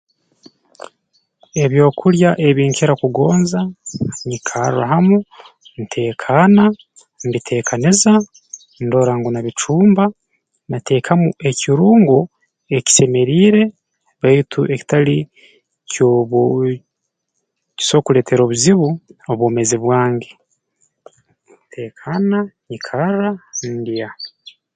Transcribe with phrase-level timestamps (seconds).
[1.63, 3.59] Ebyokulya ebi nkira kugonza
[4.29, 5.17] nyikarra hamu
[5.81, 6.63] nteekaana
[7.27, 8.13] mbiteekaniza
[8.85, 10.03] ndora ngu nabicumba
[10.69, 12.17] nateekamu ekirungo
[12.77, 13.63] ekisemeriire
[14.21, 15.17] baitu ekitali
[15.91, 16.41] ky'obu
[17.77, 18.87] kiso kuleetera obuzibu
[19.31, 20.29] obwomeezi bwange
[21.67, 22.39] nteekaana
[22.69, 23.29] nyikarra
[23.77, 24.09] ndya